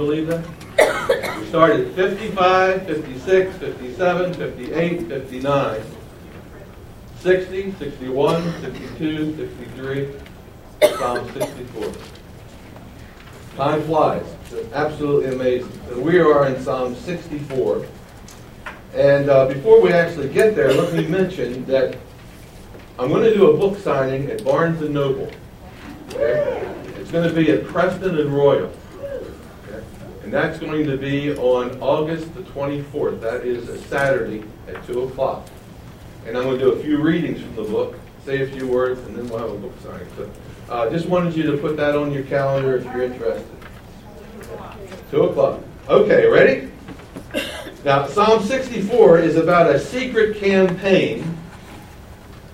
[0.00, 1.38] believe that?
[1.38, 5.82] We started at 55, 56, 57, 58, 59,
[7.18, 10.08] 60, 61, 62, 63,
[10.96, 11.92] Psalm 64.
[13.56, 14.24] Time flies.
[14.52, 15.80] It's absolutely amazing.
[15.90, 17.86] And we are in Psalm 64.
[18.94, 21.98] And uh, before we actually get there, let me mention that
[22.98, 25.30] I'm going to do a book signing at Barnes & Noble.
[26.14, 28.72] It's going to be at Preston and Royal.
[30.30, 33.20] And that's going to be on August the 24th.
[33.20, 35.44] That is a Saturday at 2 o'clock.
[36.24, 39.00] And I'm going to do a few readings from the book, say a few words,
[39.08, 40.06] and then we'll have a book signing.
[40.16, 40.30] So
[40.68, 43.44] uh, just wanted you to put that on your calendar if you're interested.
[45.10, 45.64] 2 o'clock.
[45.88, 46.70] Okay, ready?
[47.84, 51.36] Now, Psalm 64 is about a secret campaign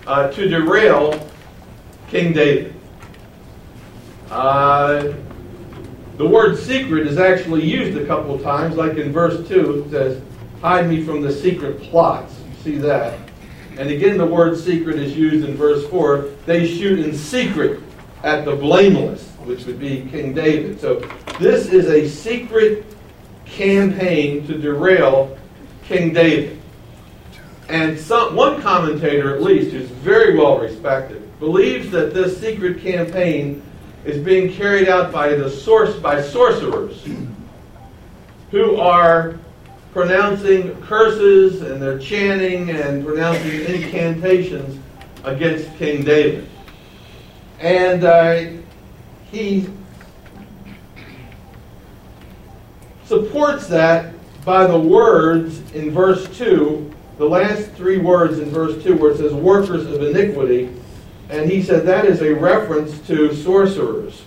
[0.06, 1.28] uh, to derail
[2.08, 2.74] King David.
[4.30, 5.12] Uh,
[6.16, 9.90] the word secret is actually used a couple of times, like in verse 2, it
[9.90, 10.22] says,
[10.62, 12.34] Hide me from the secret plots.
[12.40, 13.18] You see that.
[13.76, 16.30] And again, the word secret is used in verse 4.
[16.46, 17.82] They shoot in secret
[18.22, 20.80] at the blameless, which would be King David.
[20.80, 21.00] So
[21.38, 22.86] this is a secret
[23.44, 25.36] campaign to derail
[25.84, 26.60] King David.
[27.68, 33.62] And some, one commentator, at least, who's very well respected, believes that this secret campaign
[34.06, 37.04] is being carried out by the source by sorcerers
[38.50, 39.36] who are
[39.92, 44.80] pronouncing curses and they're chanting and pronouncing incantations
[45.24, 46.48] against King David.
[47.58, 48.44] And uh,
[49.30, 49.68] he
[53.04, 58.96] supports that by the words in verse 2, the last three words in verse 2,
[58.96, 60.72] where it says, workers of iniquity.
[61.28, 64.22] And he said that is a reference to sorcerers.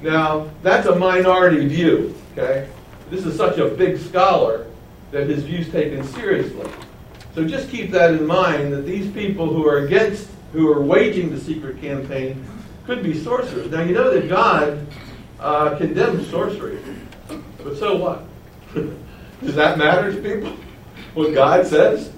[0.00, 2.68] Now, that's a minority view, okay?
[3.10, 4.66] This is such a big scholar
[5.10, 6.70] that his view's taken seriously.
[7.34, 11.30] So just keep that in mind that these people who are against, who are waging
[11.30, 12.44] the secret campaign,
[12.86, 13.70] could be sorcerers.
[13.70, 14.86] Now, you know that God
[15.40, 16.78] uh, condemns sorcery.
[17.62, 18.24] But so what?
[19.42, 20.56] Does that matter to people?
[21.14, 22.10] What God says?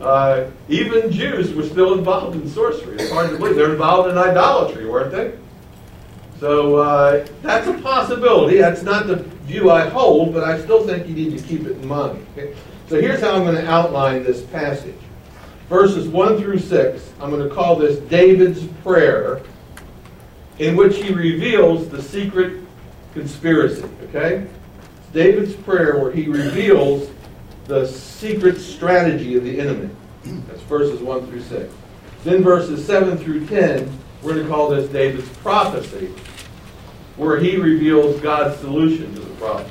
[0.00, 2.96] Uh, even Jews were still involved in sorcery.
[2.96, 3.56] It's hard to believe.
[3.56, 5.36] They're involved in idolatry, weren't they?
[6.38, 8.58] So uh, that's a possibility.
[8.58, 11.72] That's not the view I hold, but I still think you need to keep it
[11.72, 12.26] in mind.
[12.36, 12.54] Okay?
[12.88, 14.94] So here's how I'm going to outline this passage.
[15.68, 19.40] Verses 1 through 6, I'm going to call this David's prayer,
[20.58, 22.62] in which he reveals the secret
[23.14, 23.84] conspiracy.
[24.04, 24.46] Okay?
[24.98, 27.08] It's David's prayer where he reveals
[27.66, 29.90] the secret strategy of the enemy.
[30.24, 31.74] That's verses 1 through 6.
[32.24, 36.12] Then verses 7 through 10, we're going to call this David's prophecy,
[37.16, 39.70] where he reveals God's solution to the problem.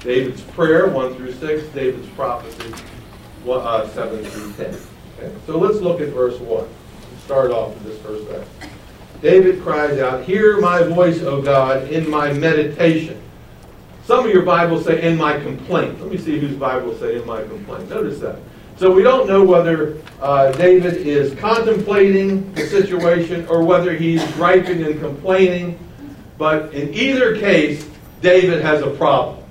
[0.00, 2.74] David's prayer, 1 through 6, David's prophecy,
[3.48, 4.76] uh, 7 through 10.
[5.18, 5.34] Okay?
[5.46, 6.48] So let's look at verse 1.
[6.58, 8.46] Let's start off with this first verse.
[9.22, 13.23] David cries out, Hear my voice, O God, in my meditation.
[14.06, 15.98] Some of your Bibles say, In my complaint.
[15.98, 17.88] Let me see whose Bibles say, In my complaint.
[17.88, 18.38] Notice that.
[18.76, 24.82] So we don't know whether uh, David is contemplating the situation or whether he's griping
[24.82, 25.78] and complaining.
[26.36, 27.88] But in either case,
[28.20, 29.42] David has a problem.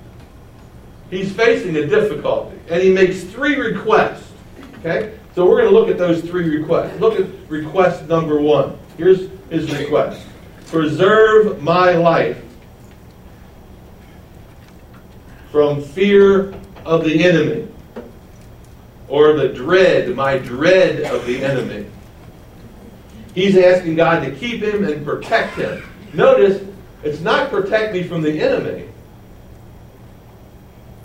[1.10, 2.60] He's facing a difficulty.
[2.70, 4.32] And he makes three requests.
[4.80, 5.18] Okay?
[5.34, 7.00] So we're going to look at those three requests.
[7.00, 8.78] Look at request number one.
[8.98, 10.28] Here's his request
[10.68, 12.43] Preserve my life
[15.54, 16.52] from fear
[16.84, 17.68] of the enemy
[19.08, 21.86] or the dread, my dread of the enemy.
[23.36, 25.84] He's asking God to keep him and protect him.
[26.12, 26.68] Notice,
[27.04, 28.90] it's not protect me from the enemy.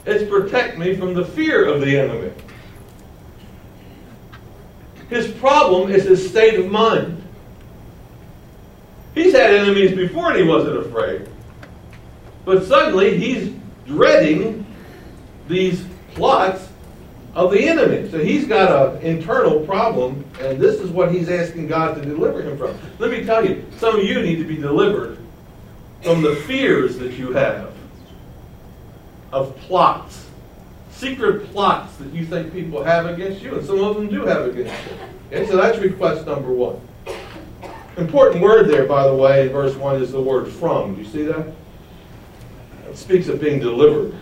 [0.06, 2.32] It's protect me from the fear of the enemy.
[5.10, 7.22] His problem is his state of mind.
[9.14, 11.28] He's had enemies before and he wasn't afraid.
[12.46, 13.57] But suddenly he's
[13.88, 14.64] dreading
[15.48, 16.68] these plots
[17.34, 18.08] of the enemy.
[18.10, 22.42] So he's got an internal problem, and this is what he's asking God to deliver
[22.42, 22.78] him from.
[22.98, 25.18] Let me tell you, some of you need to be delivered
[26.02, 27.72] from the fears that you have
[29.32, 30.26] of plots,
[30.90, 34.46] secret plots that you think people have against you, and some of them do have
[34.46, 34.98] against you.
[35.32, 36.80] Okay, so that's request number one.
[37.96, 40.94] Important word there, by the way, in verse 1 is the word from.
[40.94, 41.52] Do you see that?
[42.98, 44.12] Speaks of being delivered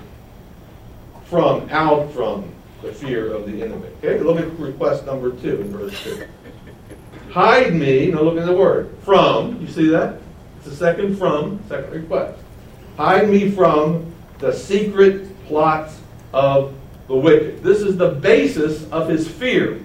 [1.25, 2.53] from, out from
[2.83, 3.89] the fear of the enemy.
[3.99, 6.25] Okay, look at request number 2 in verse 2.
[7.31, 10.21] Hide me, now look at the word, from, you see that?
[10.59, 12.39] It's the second from, second request.
[12.99, 15.99] Hide me from the secret plots
[16.35, 16.75] of
[17.09, 17.63] the wicked.
[17.63, 19.81] This is the basis of his fear.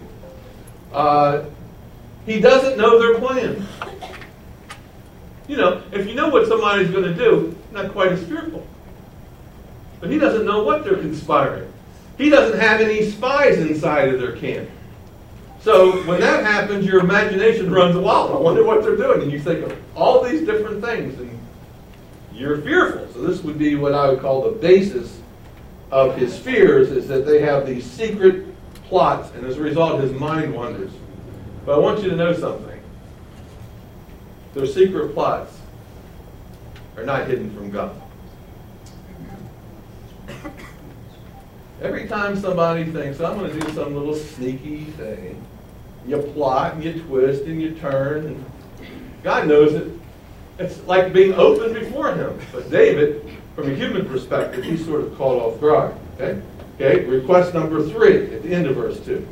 [0.91, 1.45] Uh,
[2.25, 3.65] he doesn't know their plan.
[5.47, 8.67] You know, if you know what somebody's going to do, not quite as fearful.
[10.01, 11.71] But he doesn't know what they're conspiring.
[12.17, 14.69] He doesn't have any spies inside of their camp.
[15.61, 18.31] So when that happens, your imagination runs wild.
[18.31, 19.21] I wonder what they're doing.
[19.21, 21.39] And you think of all these different things, and
[22.33, 23.07] you're fearful.
[23.13, 25.19] So this would be what I would call the basis
[25.91, 28.47] of his fears, is that they have these secret
[28.85, 30.91] plots, and as a result, his mind wanders.
[31.65, 32.79] But I want you to know something.
[34.53, 35.57] Their secret plots
[36.97, 37.95] are not hidden from God.
[41.81, 45.43] Every time somebody thinks, I'm going to do some little sneaky thing,
[46.05, 48.45] you plot and you twist and you turn, and
[49.23, 49.91] God knows it.
[50.59, 52.39] It's like being open before Him.
[52.51, 55.95] But David, from a human perspective, he's sort of caught off guard.
[56.19, 56.39] Okay?
[56.75, 59.27] Okay, request number three at the end of verse 2.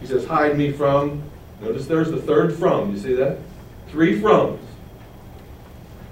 [0.00, 1.22] He says, Hide me from.
[1.60, 2.92] Notice there's the third from.
[2.92, 3.38] You see that?
[3.88, 4.60] Three froms.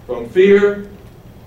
[0.07, 0.89] From fear,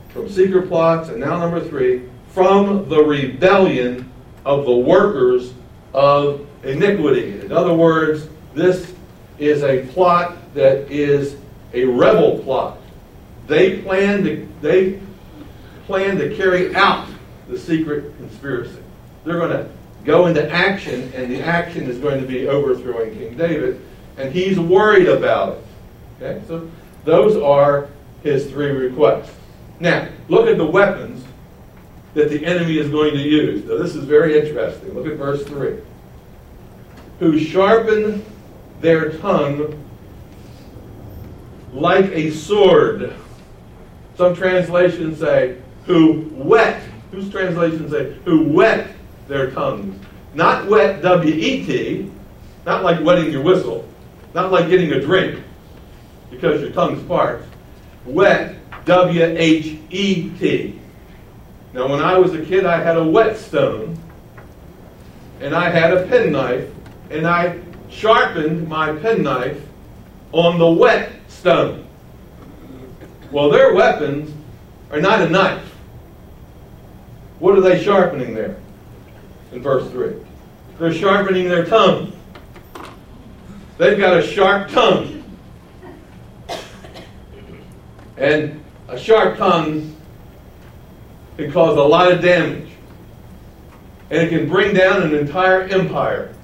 [0.10, 4.12] from secret plots, and now number three, from the rebellion
[4.46, 5.54] of the workers
[5.94, 7.42] of iniquity.
[7.42, 8.94] In other words, this
[9.38, 11.36] is a plot that is
[11.74, 12.78] a rebel plot.
[13.48, 15.00] They plan to they
[15.88, 17.08] plan to carry out
[17.48, 18.82] the secret conspiracy.
[19.24, 19.70] They're going to
[20.04, 23.82] go into action, and the action is going to be overthrowing King David,
[24.18, 25.64] and he's worried about it.
[26.22, 26.70] Okay, so
[27.04, 27.90] those are
[28.24, 29.32] his three requests.
[29.80, 31.24] Now, look at the weapons
[32.14, 33.66] that the enemy is going to use.
[33.66, 34.94] Now, this is very interesting.
[34.94, 35.78] Look at verse 3.
[37.20, 38.26] Who sharpen
[38.82, 39.78] their tongue
[41.74, 43.14] like a sword.
[44.16, 46.84] Some translations say, who wet.
[47.12, 48.94] Whose translations say, who wet
[49.28, 49.98] their tongues.
[50.34, 52.12] Not wet, W E T,
[52.66, 53.86] not like wetting your whistle,
[54.34, 55.44] not like getting a drink
[56.30, 57.46] because your tongue sparks.
[58.06, 58.56] Wet,
[58.86, 60.80] W H E T.
[61.74, 63.98] Now, when I was a kid, I had a whetstone,
[65.40, 66.70] and I had a penknife,
[67.10, 67.60] and I
[67.90, 69.62] sharpened my penknife
[70.34, 71.88] on the whetstone.
[73.32, 74.34] Well, their weapons
[74.92, 75.64] are not a knife.
[77.40, 78.58] What are they sharpening there?
[79.54, 80.14] In verse 3.
[80.78, 82.12] They're sharpening their tongue.
[83.78, 85.24] They've got a sharp tongue.
[88.18, 89.91] And a sharp tongue
[91.42, 92.70] can cause a lot of damage.
[94.10, 96.36] And it can bring down an entire empire.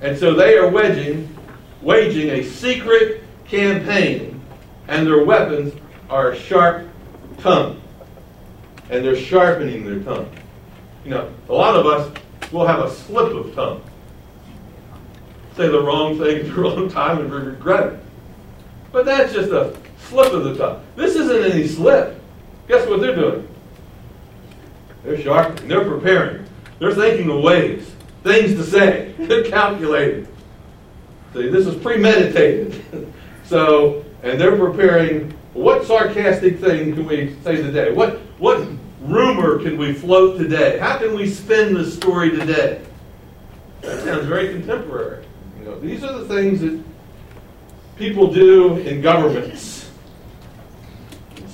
[0.00, 1.34] And so they are wedging,
[1.80, 4.40] waging a secret campaign,
[4.88, 5.72] and their weapons
[6.10, 6.88] are a sharp
[7.38, 7.80] tongue.
[8.90, 10.30] And they're sharpening their tongue.
[11.04, 12.12] You know, a lot of us
[12.52, 13.82] will have a slip of tongue.
[15.56, 18.00] Say the wrong thing at the wrong time and regret it.
[18.90, 19.74] But that's just a
[20.08, 20.84] slip of the tongue.
[20.96, 22.21] This isn't any slip.
[22.72, 23.46] Guess what they're doing?
[25.04, 25.68] They're sharpening.
[25.68, 26.46] They're preparing.
[26.78, 27.92] They're thinking of ways,
[28.22, 29.14] things to say.
[29.18, 30.26] They're calculating.
[31.34, 32.82] See, this is premeditated.
[33.44, 35.36] so, and they're preparing.
[35.52, 37.92] What sarcastic thing can we say today?
[37.92, 38.66] What what
[39.02, 40.78] rumor can we float today?
[40.78, 42.80] How can we spin the story today?
[43.82, 45.26] That sounds very contemporary.
[45.58, 46.82] You know, these are the things that
[47.96, 49.81] people do in governments.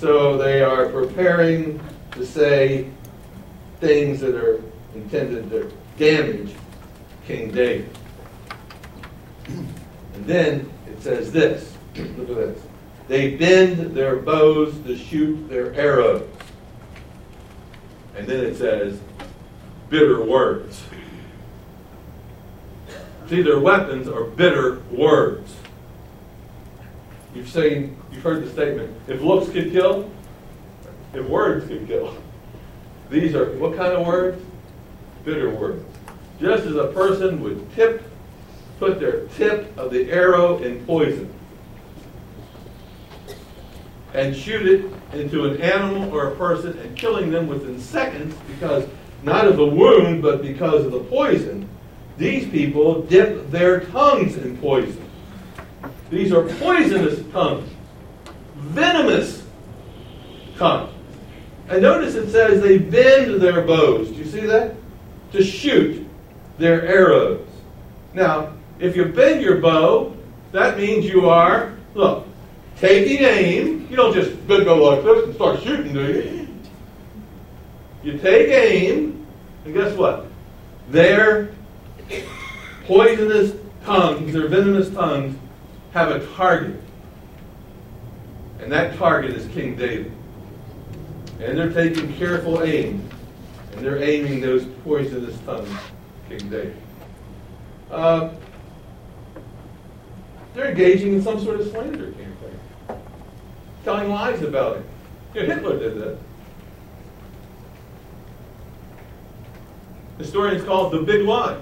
[0.01, 1.81] So they are preparing
[2.13, 2.89] to say
[3.81, 4.63] things that are
[4.95, 6.55] intended to damage
[7.27, 7.91] King David.
[9.49, 11.75] And then it says this.
[11.97, 12.63] Look at this.
[13.09, 16.29] They bend their bows to shoot their arrows.
[18.17, 19.01] And then it says,
[19.89, 20.83] bitter words.
[23.29, 25.58] See, their weapons are bitter words.
[27.39, 30.11] You've seen, you've heard the statement, if looks could kill,
[31.15, 32.21] if words could kill.
[33.11, 34.43] These are, what kind of words?
[35.25, 35.85] Bitter words.
[36.41, 38.03] Just as a person would tip,
[38.81, 41.33] put their tip of the arrow in poison
[44.15, 48.85] and shoot it into an animal or a person and killing them within seconds because
[49.23, 51.69] not of the wound but because of the poison,
[52.17, 55.08] these people dip their tongues in poison.
[56.11, 57.69] These are poisonous tongues,
[58.57, 59.45] venomous
[60.57, 60.95] tongues.
[61.69, 64.09] And notice it says they bend their bows.
[64.09, 64.75] Do you see that?
[65.33, 66.07] To shoot
[66.57, 67.47] their arrows.
[68.15, 70.17] Now, if you bend your bow,
[70.53, 72.27] that means you are, look,
[72.77, 73.87] taking aim.
[73.91, 76.49] You don't just bend go like this and start shooting, do you?
[78.03, 79.27] You take aim,
[79.65, 80.27] and guess what?
[80.89, 81.51] Their
[82.87, 85.37] poisonous tongues, their venomous tongues,
[85.93, 86.81] have a target.
[88.61, 90.13] And that target is King David.
[91.41, 93.09] And they're taking careful aim.
[93.73, 95.69] And they're aiming those poisonous tongues,
[96.29, 96.77] King David.
[97.91, 98.31] Uh,
[100.55, 103.01] they're engaging in some sort of slander campaign,
[103.85, 104.85] telling lies about it.
[105.35, 106.19] You know, Hitler did that.
[110.19, 111.61] Historians call it the big lie.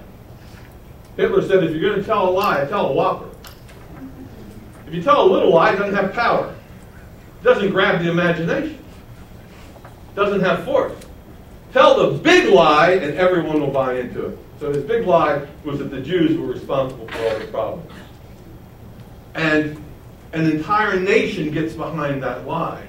[1.17, 3.29] Hitler said, if you're going to tell a lie, tell a whopper.
[4.87, 6.55] If you tell a little lie, it doesn't have power.
[7.41, 8.79] It doesn't grab the imagination.
[9.85, 10.93] It doesn't have force.
[11.73, 14.39] Tell the big lie, and everyone will buy into it.
[14.61, 17.93] So his big lie was that the Jews were responsible for all the problems.
[19.35, 19.83] And
[20.33, 22.87] an entire nation gets behind that lie,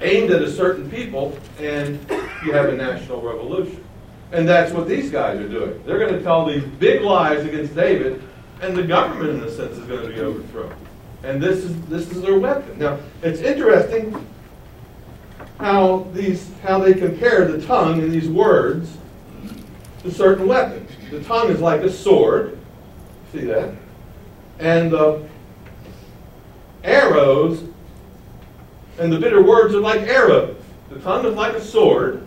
[0.00, 1.98] aimed at a certain people, and
[2.44, 3.82] you have a national revolution.
[4.32, 5.82] And that's what these guys are doing.
[5.86, 8.22] They're going to tell these big lies against David,
[8.60, 10.74] and the government, in a sense, is going to be overthrown.
[11.22, 12.78] And this is this is their weapon.
[12.78, 14.26] Now, it's interesting
[15.58, 18.96] how these how they compare the tongue in these words
[20.02, 20.90] to certain weapons.
[21.10, 22.58] The tongue is like a sword.
[23.32, 23.74] See that?
[24.58, 25.26] And the
[26.82, 27.64] arrows
[28.98, 30.56] and the bitter words are like arrows.
[30.90, 32.22] The tongue is like a sword,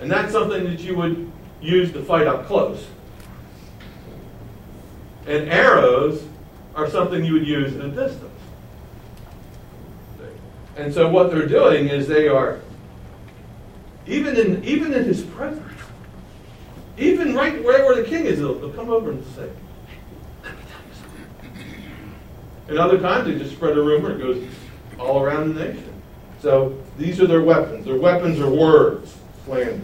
[0.00, 1.30] and that's something that you would
[1.60, 2.86] use to fight up close.
[5.26, 6.24] And arrows
[6.74, 8.30] are something you would use at a distance.
[10.76, 12.60] And so what they're doing is they are,
[14.06, 15.62] even in, even in his presence,
[16.98, 19.48] even right where the king is, they'll, they'll come over and say,
[22.68, 24.42] and other times they just spread a rumor, it goes
[24.98, 25.92] all around the nation.
[26.40, 27.84] So these are their weapons.
[27.84, 29.80] Their weapons are words, slander.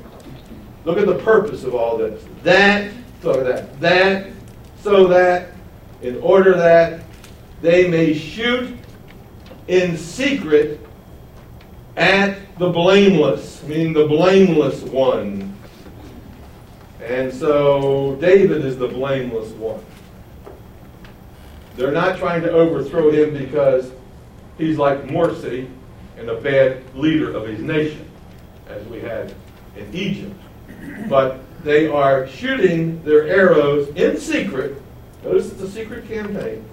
[0.85, 2.25] Look at the purpose of all this.
[2.42, 2.90] That,
[3.23, 4.39] look at that, that,
[4.82, 5.52] so that,
[6.02, 7.02] in order that
[7.60, 8.76] they may shoot
[9.68, 10.80] in secret
[11.96, 15.56] at the blameless, meaning the blameless one.
[17.02, 19.84] And so David is the blameless one.
[21.76, 23.92] They're not trying to overthrow him because
[24.58, 25.68] he's like Morsi
[26.18, 28.10] and a bad leader of his nation,
[28.68, 29.34] as we had
[29.76, 30.37] in Egypt.
[31.08, 34.80] But they are shooting their arrows in secret.
[35.24, 36.64] Notice it's a secret campaign.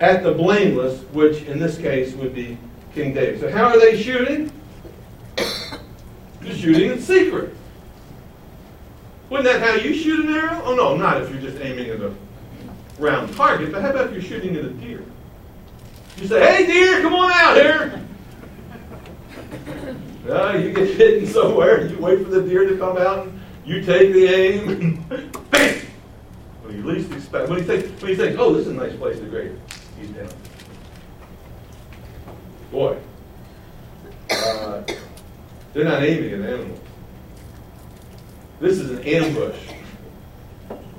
[0.00, 2.56] At the blameless, which in this case would be
[2.94, 3.40] King David.
[3.40, 4.52] So, how are they shooting?
[5.36, 7.54] They're shooting in secret.
[9.28, 10.62] Wouldn't that how you shoot an arrow?
[10.64, 12.14] Oh, no, not if you're just aiming at a
[12.98, 15.02] round target, but how about if you're shooting at a deer?
[16.16, 18.07] You say, hey, deer, come on out here.
[20.28, 23.82] Uh, you get hidden somewhere, you wait for the deer to come out, and you
[23.82, 25.04] take the aim,
[25.50, 25.80] bam!
[26.62, 28.94] When you least expect, when you think, when you think, oh, this is a nice
[28.96, 29.58] place to grade,
[29.98, 30.28] he's down.
[32.70, 32.98] Boy,
[34.30, 34.82] uh,
[35.72, 36.80] they're not aiming at animals.
[38.60, 39.58] This is an ambush.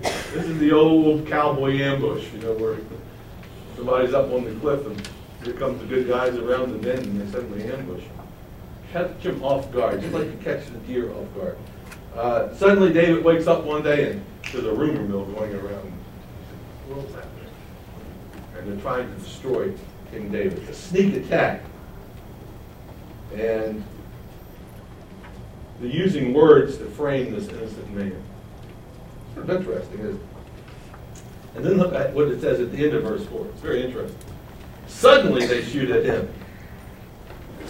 [0.01, 2.77] This is the old cowboy ambush, you know, where
[3.75, 5.09] somebody's up on the cliff and
[5.43, 8.18] here comes the good guys around the bend and they suddenly ambush him.
[8.91, 11.57] Catch him off guard, just like you catch the deer off guard.
[12.15, 15.93] Uh, suddenly David wakes up one day and there's a rumor mill going around.
[16.87, 17.45] What's happening?
[18.57, 19.71] And they're trying to destroy
[20.11, 20.67] King David.
[20.67, 21.61] A sneak attack.
[23.35, 23.83] And
[25.79, 28.21] they're using words to frame this innocent man.
[29.35, 30.21] Sort of interesting, isn't it?
[31.55, 33.45] And then look at what it says at the end of verse 4.
[33.45, 34.17] It's very interesting.
[34.87, 36.33] Suddenly they shoot at him.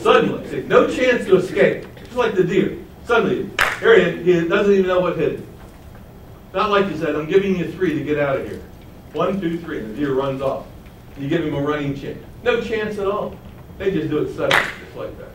[0.02, 0.64] Suddenly.
[0.64, 1.86] No chance to escape.
[1.98, 2.78] Just like the deer.
[3.06, 5.48] Suddenly, here he, he doesn't even know what hit him.
[6.54, 8.62] Not like you said, I'm giving you three to get out of here.
[9.14, 9.80] One, two, three.
[9.80, 10.68] And the deer runs off.
[11.18, 12.24] You give him a running chance.
[12.44, 13.38] No chance at all.
[13.78, 15.30] They just do it suddenly, just like that.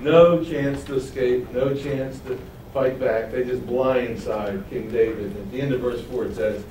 [0.00, 2.38] No chance to escape, no chance to
[2.72, 3.32] fight back.
[3.32, 5.36] They just blindside King David.
[5.36, 6.64] At the end of verse 4 it says,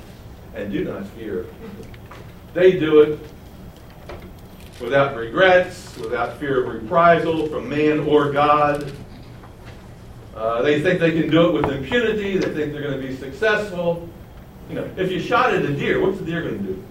[0.55, 1.45] and do not fear.
[2.53, 3.19] They do it
[4.79, 8.91] without regrets, without fear of reprisal from man or God.
[10.35, 12.37] Uh, they think they can do it with impunity.
[12.37, 14.07] They think they're going to be successful.
[14.69, 16.83] You know, if you shot at a deer, what's the deer going to do?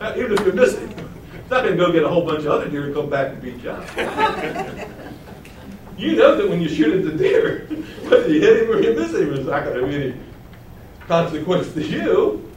[0.00, 2.48] Uh, even if you're missing, it's not going to go get a whole bunch of
[2.48, 3.88] other deer and come back and beat you up.
[5.96, 7.66] you know that when you shoot at the deer,
[8.02, 10.14] whether you hit him or you miss him, it's not going to be any
[11.06, 12.53] consequence to you.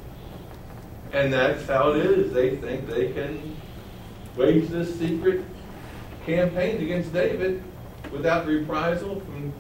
[1.14, 2.34] And that's how it is.
[2.34, 3.56] They think they can
[4.36, 5.44] wage this secret
[6.26, 7.64] campaign against David
[8.12, 9.54] without reprisal from,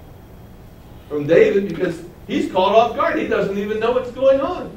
[1.09, 3.17] from David because he's caught off guard.
[3.17, 4.75] He doesn't even know what's going on.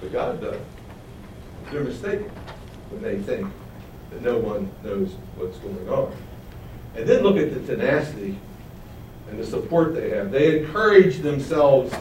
[0.00, 0.60] But God does.
[1.70, 2.30] They're mistaken
[2.90, 3.52] when they think
[4.10, 6.14] that no one knows what's going on.
[6.94, 8.38] And then look at the tenacity
[9.28, 10.30] and the support they have.
[10.30, 11.94] They encourage themselves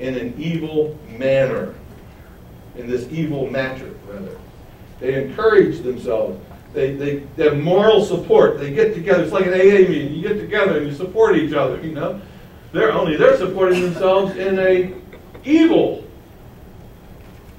[0.00, 1.74] in an evil manner,
[2.76, 4.36] in this evil matter, rather.
[5.00, 6.40] They encourage themselves.
[6.72, 8.58] They, they, they have moral support.
[8.58, 9.22] They get together.
[9.22, 10.14] It's like an AA meeting.
[10.14, 12.20] You get together and you support each other, you know.
[12.72, 14.92] They're only they're supporting themselves in a
[15.44, 16.04] evil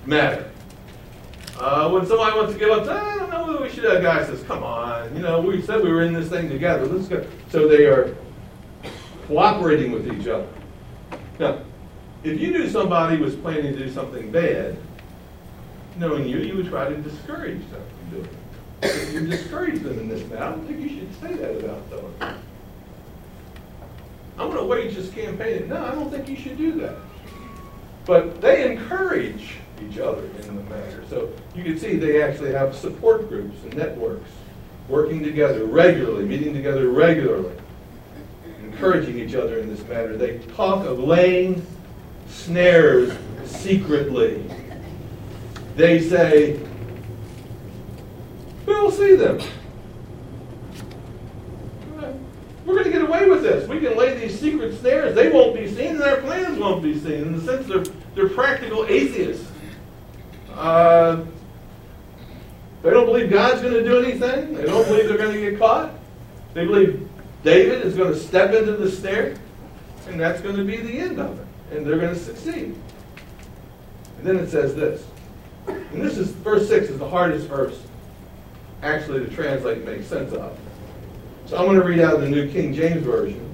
[0.05, 0.51] matter.
[1.57, 3.85] Uh, when somebody wants to give up, I don't know whether we should.
[3.85, 6.85] A guy says, "Come on, you know, we said we were in this thing together.
[6.85, 8.13] Let's go." So they are
[9.27, 10.47] cooperating with each other.
[11.39, 11.59] Now,
[12.25, 14.77] if you knew somebody was planning to do something bad,
[15.97, 18.29] knowing you, you would try to discourage them from doing
[18.81, 19.13] it.
[19.13, 22.39] You discourage them in this matter, I don't think you should say that about them.
[24.37, 25.69] I'm going to wage this campaign.
[25.69, 26.95] No, I don't think you should do that.
[28.05, 31.03] But they encourage each other in the matter.
[31.09, 34.29] So you can see they actually have support groups and networks
[34.87, 37.55] working together regularly, meeting together regularly,
[38.61, 40.15] encouraging each other in this matter.
[40.17, 41.65] They talk of laying
[42.27, 44.45] snares secretly.
[45.75, 46.59] They say,
[48.65, 49.39] We'll see them.
[52.65, 53.67] We're going to get away with this.
[53.69, 55.13] We can lay these secret snares.
[55.13, 57.21] They won't be seen, and their plans won't be seen.
[57.21, 57.83] In the sense they're,
[58.15, 59.47] they're practical atheists.
[60.53, 61.23] Uh,
[62.81, 64.55] they don't believe God's going to do anything.
[64.55, 65.91] They don't believe they're going to get caught.
[66.55, 67.07] They believe
[67.43, 69.35] David is going to step into the snare,
[70.07, 71.77] and that's going to be the end of it.
[71.77, 72.75] And they're going to succeed.
[74.17, 75.05] And then it says this.
[75.67, 77.79] And this is, verse 6 is the hardest verse
[78.81, 80.57] actually to translate and make sense of.
[81.45, 83.51] So I'm going to read out the New King James Version,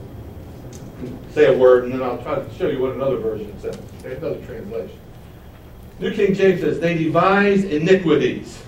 [1.31, 3.77] say a word, and then I'll try to show you what another version says.
[3.99, 4.97] Okay, another translation.
[5.99, 8.63] New King James says, they devise iniquities.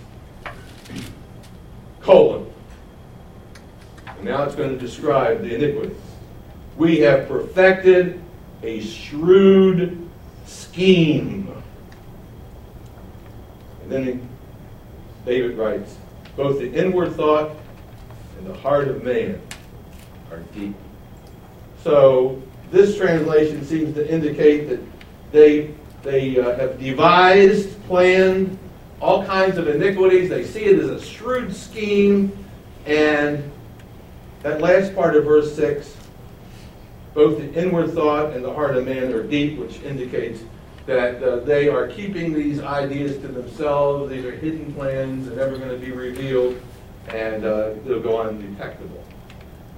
[2.01, 2.51] Colon.
[4.06, 5.97] And now it's going to describe the iniquities.
[6.77, 8.21] We have perfected
[8.62, 10.10] a shrewd
[10.45, 11.33] scheme.
[13.93, 14.27] Then
[15.23, 15.97] David writes,
[16.36, 17.56] both the inward thought
[18.39, 19.39] and the heart of man
[20.32, 20.73] are deep.
[21.84, 24.79] So this translation seems to indicate that
[25.32, 28.58] they they uh, have devised, planned
[28.99, 30.27] all kinds of iniquities.
[30.27, 32.36] They see it as a shrewd scheme.
[32.88, 33.49] And
[34.41, 35.95] that last part of verse 6,
[37.13, 40.41] both the inward thought and the heart of man are deep, which indicates
[40.86, 44.10] that uh, they are keeping these ideas to themselves.
[44.12, 46.62] These are hidden plans and never going to be revealed,
[47.08, 49.04] and uh, they'll go undetectable.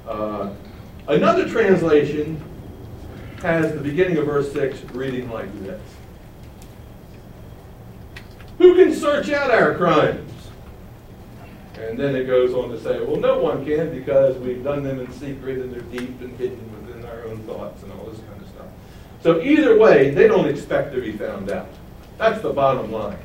[0.07, 0.51] Uh,
[1.07, 2.41] another translation
[3.41, 5.81] has the beginning of verse 6 reading like this
[8.57, 10.31] Who can search out our crimes?
[11.77, 14.99] And then it goes on to say, well, no one can because we've done them
[14.99, 18.41] in secret and they're deep and hidden within our own thoughts and all this kind
[18.41, 18.65] of stuff.
[19.25, 21.67] So either way, they don't expect to be found out.
[22.19, 23.17] That's the bottom line.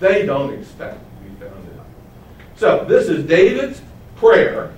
[0.00, 1.86] They don't expect to be found out.
[2.56, 3.80] So this is David's
[4.16, 4.74] prayer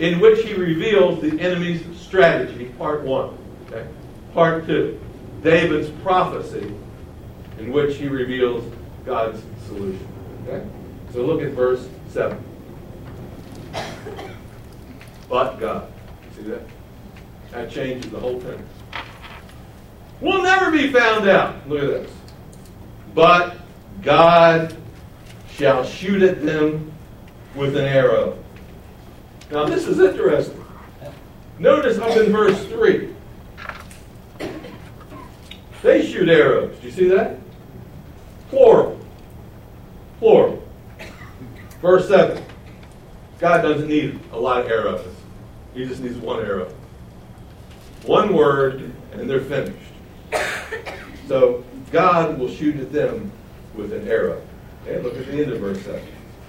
[0.00, 3.38] in which he reveals the enemy's strategy, part one.
[3.68, 3.86] Okay?
[4.34, 4.98] Part two,
[5.44, 6.74] David's prophecy
[7.60, 8.64] in which he reveals
[9.06, 10.08] God's solution.
[10.42, 10.66] Okay?
[11.12, 12.36] So look at verse 7.
[15.28, 15.92] But God.
[16.34, 16.62] See that?
[17.52, 18.60] That changes the whole thing.
[20.20, 21.68] We'll never be found out.
[21.68, 22.12] Look at this.
[23.14, 23.56] But
[24.02, 24.76] God
[25.50, 26.92] shall shoot at them
[27.54, 28.36] with an arrow.
[29.50, 30.64] Now, this is interesting.
[31.58, 33.14] Notice up in verse 3.
[35.82, 36.76] They shoot arrows.
[36.78, 37.38] Do you see that?
[38.50, 38.98] Plural.
[40.18, 40.62] Plural.
[41.80, 42.42] Verse 7.
[43.38, 45.06] God doesn't need a lot of arrows.
[45.74, 46.72] He just needs one arrow.
[48.04, 49.76] One word, and they're finished.
[51.28, 51.62] So
[51.92, 53.30] God will shoot at them
[53.74, 54.42] with an arrow.
[54.82, 56.02] Okay, look at the end of verse 7.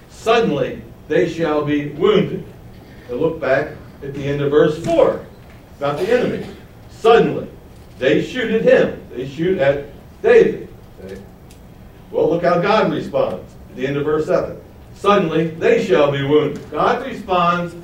[0.08, 2.44] Suddenly they shall be wounded.
[3.10, 5.26] And look back at the end of verse 4
[5.76, 6.46] about the enemy.
[6.90, 7.48] Suddenly
[7.98, 9.06] they shoot at him.
[9.12, 9.86] They shoot at
[10.22, 10.68] David.
[11.04, 11.20] Okay?
[12.10, 14.58] Well, look how God responds at the end of verse 7.
[14.94, 16.70] Suddenly they shall be wounded.
[16.70, 17.74] God responds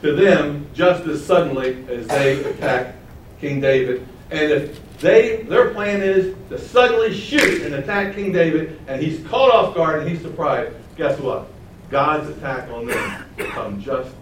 [0.00, 2.94] to them just as suddenly as they attack
[3.40, 4.06] King David.
[4.30, 9.24] And if they, their plan is to suddenly shoot and attack King David, and he's
[9.28, 10.74] caught off guard and he's surprised.
[10.96, 11.48] Guess what?
[11.90, 14.14] God's attack on them will come just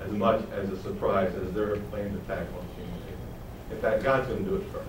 [0.00, 3.14] as much as a surprise as their planned attack on humanity.
[3.70, 4.88] In fact, God's going to do it first.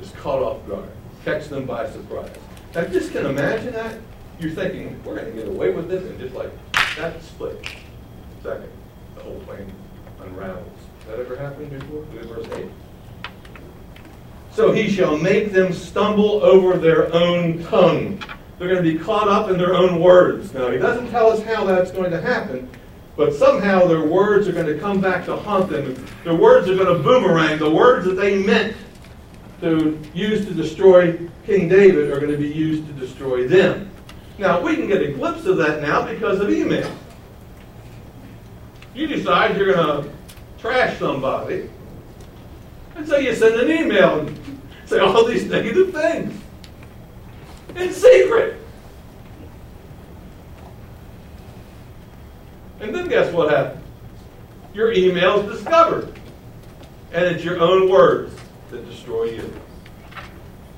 [0.00, 0.88] Just caught off guard,
[1.24, 2.30] catch them by surprise.
[2.74, 3.98] Now, just can imagine that.
[4.38, 6.50] You're thinking, we're going to get away with this, and just like
[6.96, 7.66] that split
[8.42, 8.70] second,
[9.14, 9.70] the whole plane
[10.20, 10.78] unravels.
[11.10, 12.04] That ever happened before?
[12.12, 12.66] Look at verse 8.
[14.52, 18.22] So he shall make them stumble over their own tongue.
[18.58, 20.54] They're going to be caught up in their own words.
[20.54, 22.70] Now, he doesn't tell us how that's going to happen,
[23.16, 26.06] but somehow their words are going to come back to haunt them.
[26.22, 27.58] Their words are going to boomerang.
[27.58, 28.76] The words that they meant
[29.62, 33.90] to use to destroy King David are going to be used to destroy them.
[34.38, 36.88] Now, we can get a glimpse of that now because of email.
[38.94, 40.19] You decide you're going to
[40.60, 41.68] trash somebody,
[42.96, 46.40] and so you send an email and say all these negative things
[47.76, 48.56] in secret.
[52.80, 53.84] And then guess what happens?
[54.74, 56.14] Your email is discovered.
[57.12, 58.34] And it's your own words
[58.70, 59.52] that destroy you.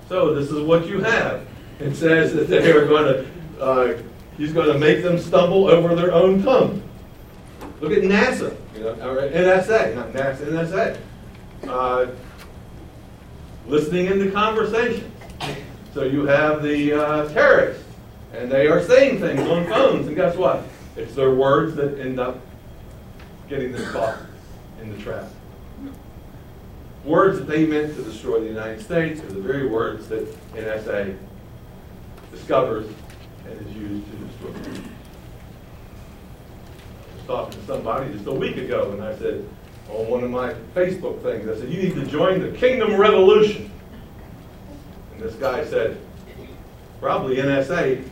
[0.08, 1.46] So this is what you have.
[1.78, 3.98] It says that they are going to, uh,
[4.36, 6.82] he's going to make them stumble over their own tongue.
[7.82, 10.98] Look at NASA, you know, NSA, not NASA, NSA.
[11.66, 12.06] Uh,
[13.66, 15.12] listening into conversations.
[15.92, 17.82] So you have the uh, terrorists,
[18.34, 20.62] and they are saying things on phones, and guess what?
[20.96, 22.38] It's their words that end up
[23.48, 24.18] getting them caught
[24.80, 25.28] in the trap.
[27.04, 31.16] Words that they meant to destroy the United States are the very words that NSA
[32.30, 32.86] discovers
[33.44, 34.82] and is used to destroy.
[37.26, 39.46] Talking to somebody just a week ago, and I said
[39.90, 43.70] on one of my Facebook things, I said, "You need to join the Kingdom Revolution."
[45.14, 45.98] And this guy said,
[47.00, 48.02] "Probably NSA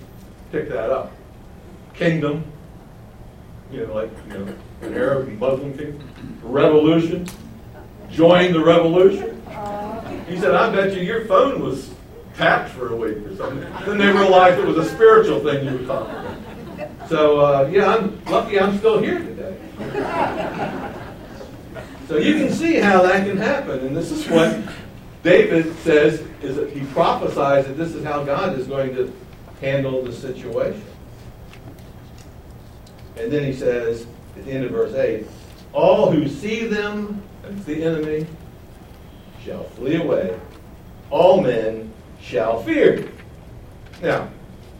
[0.53, 1.13] picked that up.
[1.95, 2.45] Kingdom,
[3.73, 6.03] you know, like you know, an Arab and Muslim kingdom,
[6.43, 7.27] revolution."
[8.11, 9.43] join the revolution?
[10.29, 11.91] He said, I bet you your phone was
[12.37, 13.67] tapped for a week or something.
[13.87, 16.37] Then they realized it was a spiritual thing you were talking about.
[17.11, 19.59] So, uh, yeah, I'm lucky I'm still here today.
[22.07, 23.81] So you can see how that can happen.
[23.81, 24.57] And this is what
[25.25, 29.13] David says, is that he prophesies that this is how God is going to
[29.61, 30.85] handle the situation.
[33.17, 35.27] And then he says, at the end of verse 8,
[35.73, 38.25] all who see them that's the enemy,
[39.45, 40.39] shall flee away.
[41.11, 43.11] All men shall fear.
[44.01, 44.29] Now,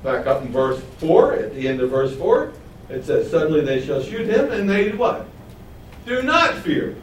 [0.03, 2.53] back up in verse 4, at the end of verse 4,
[2.89, 5.27] it says, Suddenly they shall shoot him, and they what?
[6.07, 6.97] Do not fear.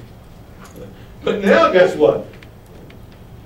[1.24, 2.28] But now, guess what?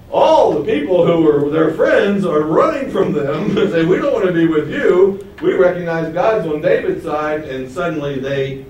[0.10, 4.14] All the people who were their friends are running from them and say, We don't
[4.14, 5.28] want to be with you.
[5.42, 8.66] We recognize God's on David's side, and suddenly they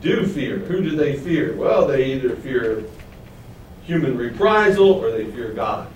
[0.00, 0.58] do fear.
[0.58, 1.56] Who do they fear?
[1.56, 2.84] Well, they either fear
[3.84, 5.88] human reprisal or they fear God.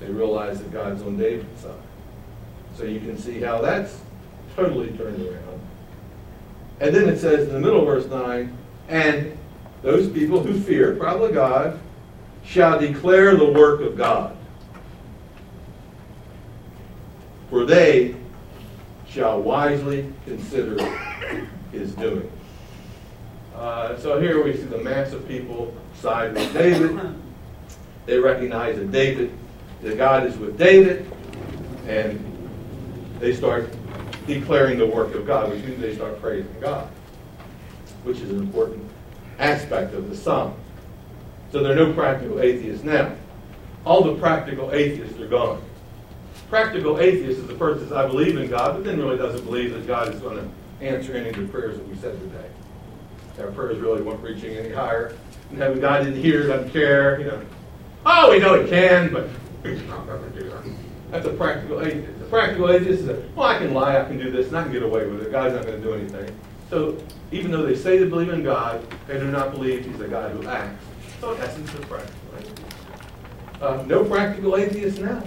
[0.00, 1.74] They realize that God's on David's side.
[2.76, 4.00] So you can see how that's
[4.54, 5.60] totally turned around.
[6.80, 8.54] And then it says in the middle verse 9,
[8.88, 9.38] and
[9.82, 11.80] those people who fear, probably God,
[12.44, 14.36] shall declare the work of God.
[17.48, 18.14] For they
[19.08, 20.76] shall wisely consider
[21.72, 22.30] his doing.
[23.54, 27.14] Uh, so here we see the mass of people side with David.
[28.04, 29.32] They recognize that David,
[29.80, 31.10] that God is with David,
[31.86, 32.35] and
[33.20, 33.70] they start
[34.26, 36.88] declaring the work of God, which means they start praising God,
[38.04, 38.82] which is an important
[39.38, 40.54] aspect of the psalm.
[41.52, 43.14] So there are no practical atheists now.
[43.84, 45.62] All the practical atheists are gone.
[46.50, 49.44] Practical atheist is the person that says, I believe in God, but then really doesn't
[49.44, 52.48] believe that God is going to answer any of the prayers that we said today.
[53.40, 55.16] Our prayers really weren't reaching any higher.
[55.50, 57.42] And having God didn't hear, doesn't care, you know.
[58.04, 59.28] Oh, we know He can, but
[59.62, 60.64] He's not going to do that.
[61.10, 62.20] That's a practical atheist.
[62.20, 64.62] A practical atheist is, a, well, I can lie, I can do this, and I
[64.64, 65.30] can get away with it.
[65.30, 66.34] God's not going to do anything.
[66.68, 66.98] So
[67.30, 70.32] even though they say they believe in God, they do not believe He's a God
[70.32, 70.84] who acts.
[71.20, 72.62] So in essence, they're practical atheists.
[73.60, 75.22] Uh, no practical atheist now.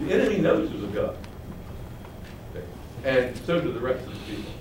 [0.00, 1.16] The enemy knows there's a God.
[3.04, 4.52] And so do the rest of the people.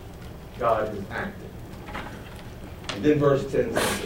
[0.58, 1.50] God is active.
[2.90, 4.06] And then verse 10 says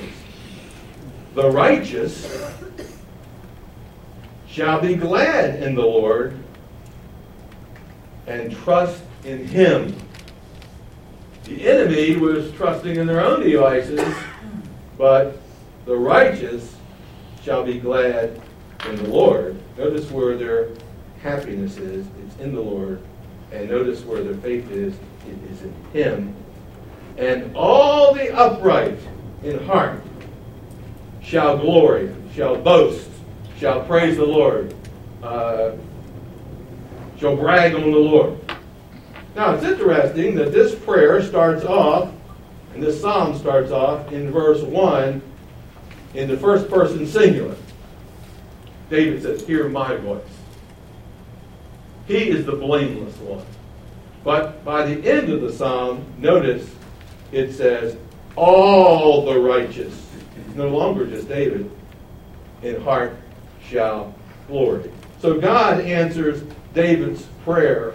[1.34, 2.54] The righteous
[4.48, 6.38] shall be glad in the Lord
[8.28, 9.96] and trust in him.
[11.46, 14.16] The enemy was trusting in their own devices,
[14.98, 15.38] but
[15.86, 16.76] the righteous
[17.44, 18.42] shall be glad
[18.90, 19.56] in the Lord.
[19.78, 20.70] Notice where their
[21.22, 22.06] happiness is.
[22.26, 23.02] It's in the Lord
[23.52, 24.94] And notice where their faith is.
[24.94, 26.36] It is in Him.
[27.18, 28.98] And all the upright
[29.44, 30.02] in heart
[31.22, 33.10] shall glory, shall boast,
[33.58, 34.74] shall praise the Lord,
[35.24, 35.72] uh,
[37.20, 38.40] shall brag on the Lord.
[39.36, 42.12] Now, it's interesting that this prayer starts off,
[42.74, 45.22] and this psalm starts off in verse 1
[46.14, 47.56] in the first person singular.
[48.90, 50.22] David says, Hear my voice.
[52.08, 53.46] He is the blameless one.
[54.24, 56.70] But by the end of the psalm, notice
[57.32, 57.98] it says,
[58.36, 60.08] All the righteous,
[60.56, 61.70] no longer just David,
[62.62, 63.18] in heart
[63.68, 64.14] shall
[64.48, 64.90] glory.
[65.20, 66.44] So God answers
[66.76, 67.94] David's prayer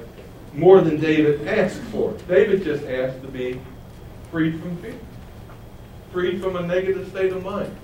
[0.54, 2.14] more than David asked for.
[2.26, 3.60] David just asked to be
[4.30, 4.98] freed from fear,
[6.12, 7.76] freed from a negative state of mind.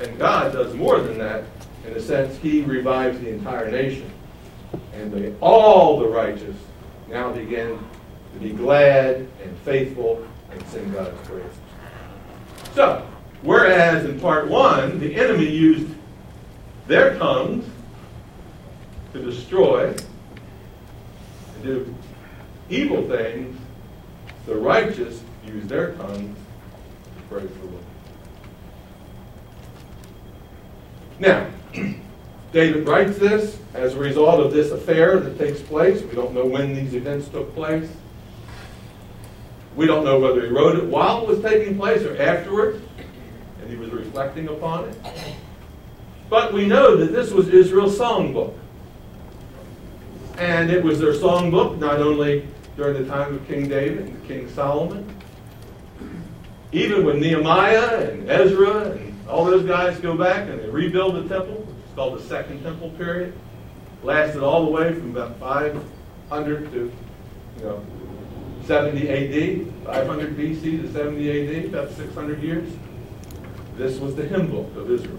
[0.00, 1.44] And God does more than that.
[1.86, 4.10] In a sense, He revives the entire nation.
[4.94, 6.56] And they, all the righteous
[7.08, 7.78] now begin
[8.34, 11.44] to be glad and faithful and sing God's praise.
[12.74, 13.06] So,
[13.42, 15.88] whereas in part one, the enemy used
[16.86, 17.64] their tongues
[19.12, 19.94] to destroy
[21.62, 21.94] do
[22.68, 23.58] evil things,
[24.46, 26.36] the righteous use their tongues
[27.16, 27.84] to praise the Lord.
[31.18, 31.46] Now,
[32.52, 36.02] David writes this as a result of this affair that takes place.
[36.02, 37.90] We don't know when these events took place.
[39.74, 42.82] We don't know whether he wrote it while it was taking place or afterward,
[43.60, 44.96] and he was reflecting upon it.
[46.28, 48.54] But we know that this was Israel's songbook.
[50.38, 54.48] And it was their songbook not only during the time of King David and King
[54.48, 55.06] Solomon,
[56.72, 61.28] even when Nehemiah and Ezra and all those guys go back and they rebuild the
[61.28, 63.34] temple, it's called the Second Temple period,
[64.02, 66.92] lasted all the way from about 500 to,
[67.58, 67.84] you know,
[68.64, 72.72] 70 AD, 500 BC to 70 AD, about 600 years.
[73.76, 75.18] This was the hymn book of Israel.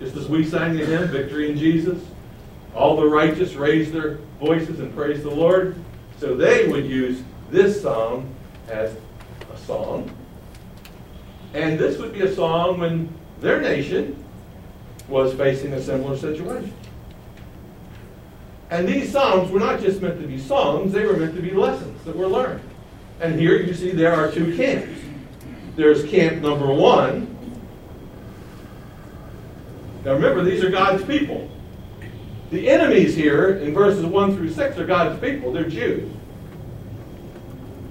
[0.00, 2.02] Just as we sang the hymn, Victory in Jesus,
[2.74, 5.76] all the righteous raised their voices and praised the Lord.
[6.18, 8.32] So they would use this song
[8.68, 8.94] as
[9.52, 10.10] a song.
[11.54, 14.22] And this would be a song when their nation
[15.08, 16.72] was facing a similar situation.
[18.70, 21.50] And these psalms were not just meant to be songs, they were meant to be
[21.50, 22.62] lessons that were learned.
[23.20, 25.00] And here you see there are two camps.
[25.74, 27.36] There's camp number one.
[30.04, 31.50] Now remember, these are God's people.
[32.50, 35.52] The enemies here in verses 1 through 6 are God's people.
[35.52, 36.10] They're Jews.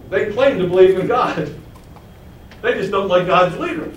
[0.10, 1.54] They claim to believe in God.
[2.62, 3.92] They just don't like God's leader.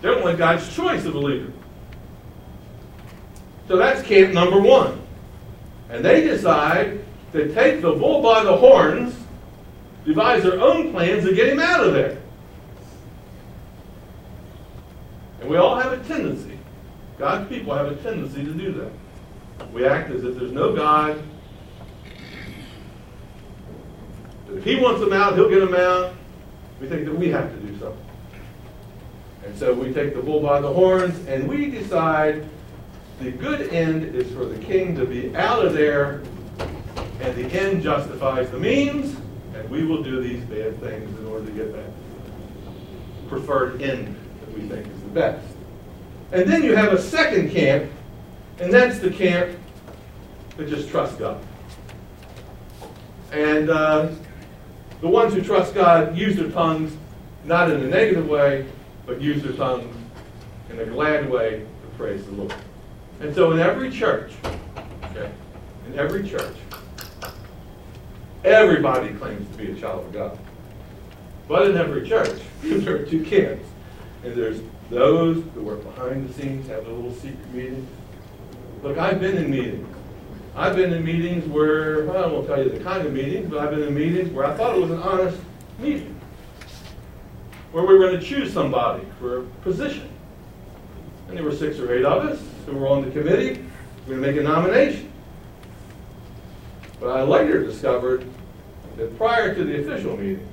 [0.00, 1.52] They don't like God's choice of a leader.
[3.68, 5.00] So that's camp number one.
[5.88, 9.16] And they decide to take the bull by the horns,
[10.04, 12.20] devise their own plans to get him out of there.
[15.40, 16.53] And we all have a tendency,
[17.18, 19.72] God's people have a tendency to do that.
[19.72, 21.22] We act as if there's no God.
[24.50, 26.14] If He wants them out, He'll get them out.
[26.80, 28.04] We think that we have to do something.
[29.44, 32.48] And so we take the bull by the horns and we decide
[33.20, 36.22] the good end is for the king to be out of there
[37.20, 39.16] and the end justifies the means,
[39.54, 41.90] and we will do these bad things in order to get that
[43.28, 45.53] preferred end that we think is the best.
[46.34, 47.90] And then you have a second camp,
[48.58, 49.58] and that's the camp
[50.56, 51.42] that just trusts God.
[53.32, 54.10] And uh,
[55.00, 56.94] the ones who trust God use their tongues
[57.44, 58.66] not in a negative way,
[59.06, 59.96] but use their tongues
[60.70, 62.54] in a glad way to praise the Lord.
[63.20, 64.32] And so in every church,
[65.04, 65.30] okay,
[65.86, 66.56] in every church,
[68.44, 70.38] Everybody claims to be a child of God.
[71.48, 73.66] But in every church, there are two camps.
[74.24, 74.60] And there's
[74.90, 77.86] those who work behind the scenes, have a little secret meeting.
[78.82, 79.86] Look, I've been in meetings.
[80.56, 83.58] I've been in meetings where, well, I won't tell you the kind of meetings, but
[83.58, 85.38] I've been in meetings where I thought it was an honest
[85.78, 86.18] meeting.
[87.72, 90.08] Where we were going to choose somebody for a position.
[91.28, 93.64] And there were six or eight of us who were on the committee.
[94.06, 95.12] We were going to make a nomination.
[97.00, 98.24] But I later discovered
[98.96, 100.46] that prior to the official meeting,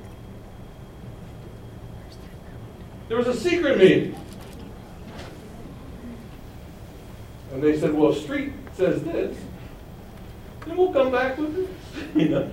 [3.12, 4.15] there was a secret meeting.
[7.52, 9.38] And they said, well, Street says this,
[10.65, 11.69] then we'll come back with this.
[12.15, 12.50] you know?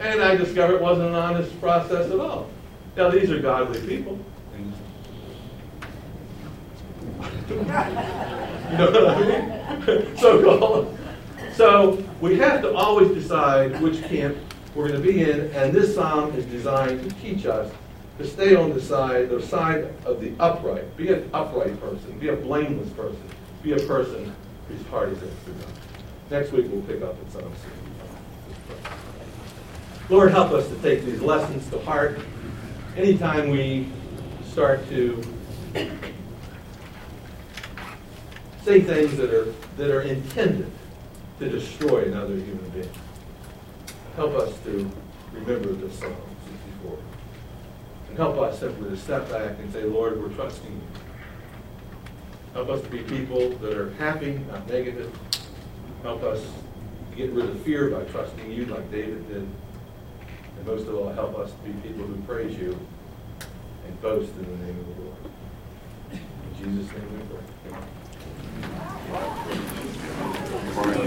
[0.00, 2.50] And I discovered it wasn't an honest process at all.
[2.94, 4.18] Now, these are godly people.
[7.48, 10.16] you know what I mean?
[10.18, 10.98] So-called.
[11.54, 14.36] So we have to always decide which camp
[14.74, 17.72] we're going to be in, and this psalm is designed to teach us
[18.22, 20.96] to stay on the side, the side of the upright.
[20.96, 22.16] Be an upright person.
[22.18, 23.20] Be a blameless person.
[23.62, 24.32] Be a person
[24.68, 25.66] whose heart is after God.
[26.30, 27.68] Next week we'll pick up at Psalm 65.
[30.08, 32.20] Lord, help us to take these lessons to heart.
[32.96, 33.88] Anytime we
[34.44, 35.20] start to
[38.62, 40.70] say things that are that are intended
[41.38, 42.90] to destroy another human being.
[44.14, 44.88] Help us to
[45.32, 46.31] remember this 64.
[48.12, 50.82] And help us simply to step back and say, Lord, we're trusting you.
[52.52, 55.10] Help us to be people that are happy, not negative.
[56.02, 56.44] Help us
[57.16, 59.48] get rid of fear by trusting you like David did.
[60.58, 62.78] And most of all, help us to be people who praise you
[63.86, 65.16] and boast in the name of the Lord.
[66.12, 67.78] In Jesus' name we pray.
[70.76, 70.92] Amen.